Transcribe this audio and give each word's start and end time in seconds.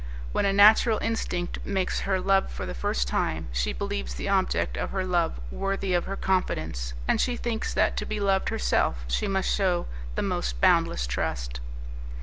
When 0.31 0.45
a 0.47 0.51
natural 0.51 0.97
instinct 0.99 1.59
makes 1.63 1.99
her 2.09 2.19
love 2.19 2.49
for 2.49 2.65
the 2.65 2.73
first 2.73 3.07
time, 3.07 3.49
she 3.51 3.71
believes 3.71 4.15
the 4.15 4.29
object 4.29 4.75
of 4.75 4.89
her 4.89 5.05
love 5.05 5.39
worthy 5.51 5.93
of 5.93 6.05
her 6.05 6.15
confidence, 6.15 6.93
and 7.07 7.21
she 7.21 7.37
thinks 7.37 7.71
that 7.75 7.95
to 7.97 8.05
be 8.07 8.19
loved 8.19 8.49
herself 8.49 9.05
she 9.07 9.27
must 9.27 9.53
shew 9.53 9.85
the 10.15 10.23
most 10.23 10.59
boundless 10.59 11.05
trust. 11.05 11.59